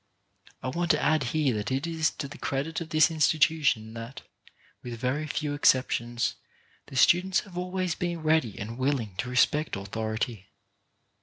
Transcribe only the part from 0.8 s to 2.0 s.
to add here that it